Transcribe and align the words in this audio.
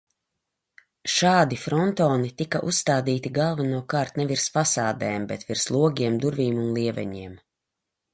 Šādi 1.15 1.57
frontoni 1.65 2.31
tika 2.41 2.61
uzstādīti 2.71 3.31
galvenokārt 3.35 4.17
ne 4.21 4.25
virs 4.31 4.47
fasādēm, 4.55 5.29
bet 5.33 5.45
virs 5.51 5.67
logiem, 5.77 6.17
durvīm 6.25 6.59
un 6.63 6.73
lieveņiem. 6.79 7.37